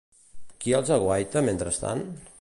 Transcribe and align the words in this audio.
Qui 0.63 0.73
els 0.79 0.89
aguaita 0.97 1.47
mentrestant? 1.51 2.05